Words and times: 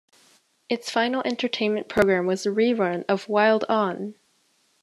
Its 0.67 0.89
final 0.89 1.21
entertainment 1.25 1.87
program 1.87 2.25
was 2.25 2.43
a 2.43 2.49
rerun 2.49 3.05
of 3.07 3.29
Wild 3.29 3.63
On! 3.69 4.15